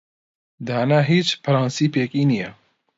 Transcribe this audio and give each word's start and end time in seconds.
دانا 0.67 0.99
هیچ 1.11 1.27
پرەنسیپێکی 1.43 2.23
نییە. 2.31 2.49